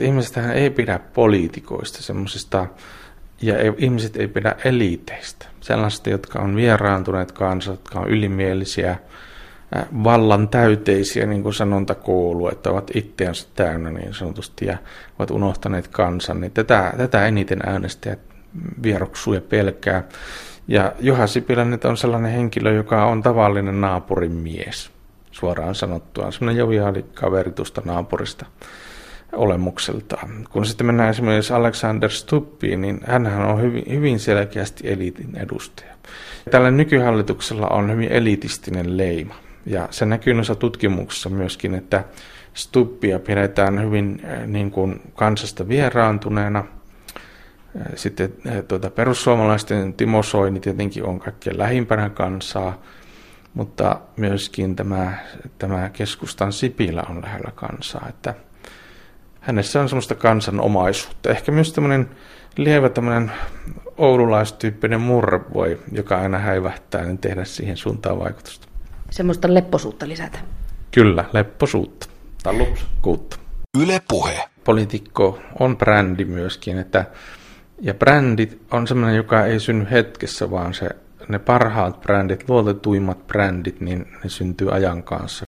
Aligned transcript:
Ihmisethän 0.00 0.52
ei 0.52 0.70
pidä 0.70 1.00
poliitikoista, 1.14 2.02
semmoisista, 2.02 2.66
ja 3.42 3.58
ei, 3.58 3.72
ihmiset 3.78 4.16
ei 4.16 4.28
pidä 4.28 4.56
eliiteistä, 4.64 5.46
sellaisista, 5.60 6.10
jotka 6.10 6.38
on 6.38 6.56
vieraantuneet 6.56 7.32
kansat, 7.32 7.74
jotka 7.74 8.00
on 8.00 8.08
ylimielisiä, 8.08 8.96
vallan 10.04 10.48
täyteisiä, 10.48 11.26
niin 11.26 11.42
kuin 11.42 11.54
sanonta 11.54 11.94
kuuluu, 11.94 12.48
että 12.48 12.70
ovat 12.70 12.90
itseänsä 12.94 13.48
täynnä 13.54 13.90
niin 13.90 14.14
sanotusti 14.14 14.66
ja 14.66 14.78
ovat 15.18 15.30
unohtaneet 15.30 15.88
kansan, 15.88 16.40
niin 16.40 16.52
tätä, 16.52 16.92
tätä 16.96 17.26
eniten 17.26 17.58
äänestäjät 17.66 18.18
vieroksuu 18.82 19.34
ja 19.34 19.40
pelkää. 19.40 20.04
Ja 20.68 20.92
Juha 21.00 21.26
Sipilä 21.26 21.64
nyt 21.64 21.84
on 21.84 21.96
sellainen 21.96 22.32
henkilö, 22.32 22.72
joka 22.72 23.06
on 23.06 23.22
tavallinen 23.22 23.80
naapurin 23.80 24.32
mies, 24.32 24.90
suoraan 25.30 25.74
sanottua. 25.74 26.30
Sellainen 26.30 26.60
joviaali 26.60 27.04
kaveri 27.14 27.52
naapurista 27.84 28.46
olemukseltaan. 29.34 30.28
Kun 30.50 30.66
sitten 30.66 30.86
mennään 30.86 31.10
esimerkiksi 31.10 31.52
Alexander 31.52 32.10
Stuppiin, 32.10 32.80
niin 32.80 33.00
hän 33.06 33.26
on 33.26 33.62
hyvin, 33.62 33.84
hyvin 33.90 34.20
selkeästi 34.20 34.88
eliitin 34.88 35.36
edustaja. 35.36 35.94
Tällä 36.50 36.70
nykyhallituksella 36.70 37.66
on 37.66 37.90
hyvin 37.90 38.12
elitistinen 38.12 38.96
leima. 38.96 39.34
Ja 39.66 39.88
se 39.90 40.06
näkyy 40.06 40.34
noissa 40.34 40.54
tutkimuksissa 40.54 41.28
myöskin, 41.28 41.74
että 41.74 42.04
Stubbia 42.54 43.18
pidetään 43.18 43.82
hyvin 43.82 44.20
eh, 44.24 44.46
niin 44.46 44.70
kuin 44.70 45.00
kansasta 45.14 45.68
vieraantuneena. 45.68 46.64
Eh, 47.76 47.82
sitten 47.94 48.32
eh, 48.46 48.64
tuota, 48.64 48.90
perussuomalaisten 48.90 49.94
Timo 49.94 50.22
Soini 50.22 50.60
tietenkin 50.60 51.04
on 51.04 51.18
kaikkein 51.20 51.58
lähimpänä 51.58 52.10
kansaa, 52.10 52.82
mutta 53.54 54.00
myöskin 54.16 54.76
tämä, 54.76 55.12
tämä 55.58 55.90
keskustan 55.92 56.52
Sipilä 56.52 57.02
on 57.10 57.22
lähellä 57.22 57.52
kansaa. 57.54 58.06
Että 58.08 58.34
hänessä 59.46 59.80
on 59.80 59.88
semmoista 59.88 60.14
kansanomaisuutta. 60.14 61.30
Ehkä 61.30 61.52
myös 61.52 61.72
tämmöinen 61.72 62.10
lievä 62.56 62.88
tämmöinen 62.88 63.32
oululaistyyppinen 63.98 65.00
murre 65.00 65.40
voi, 65.54 65.80
joka 65.92 66.20
aina 66.20 66.38
häivähtää, 66.38 67.04
niin 67.04 67.18
tehdä 67.18 67.44
siihen 67.44 67.76
suuntaan 67.76 68.18
vaikutusta 68.18 68.68
semmoista 69.14 69.54
lepposuutta 69.54 70.08
lisätä. 70.08 70.38
Kyllä, 70.90 71.24
lepposuutta. 71.32 72.06
Tai 72.42 72.58
lupskuutta. 72.58 73.36
Yle 73.82 74.02
puhe. 74.08 74.44
Poliitikko 74.64 75.38
on 75.58 75.76
brändi 75.76 76.24
myöskin, 76.24 76.78
että, 76.78 77.04
ja 77.80 77.94
brändit 77.94 78.62
on 78.70 78.86
semmoinen, 78.86 79.16
joka 79.16 79.46
ei 79.46 79.60
synny 79.60 79.86
hetkessä, 79.90 80.50
vaan 80.50 80.74
se, 80.74 80.88
ne 81.28 81.38
parhaat 81.38 82.00
brändit, 82.00 82.48
luotetuimmat 82.48 83.26
brändit, 83.26 83.80
niin 83.80 84.06
ne 84.24 84.30
syntyy 84.30 84.74
ajan 84.74 85.02
kanssa. 85.02 85.42